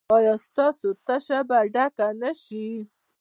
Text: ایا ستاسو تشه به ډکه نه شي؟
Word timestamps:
ایا 0.17 0.33
ستاسو 0.45 0.89
تشه 1.07 1.39
به 1.47 1.59
ډکه 1.73 2.07
نه 2.21 2.31
شي؟ 2.43 2.67